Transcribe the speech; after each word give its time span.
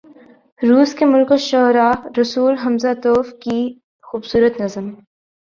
روس 0.61 0.93
کے 0.95 1.05
ملک 1.05 1.31
الشعراء 1.31 1.91
“رسول 2.19 2.53
ھمزہ 2.63 2.93
توف“ 3.03 3.27
کی 3.43 3.59
خوبصورت 4.03 4.61
نظم 4.61 4.89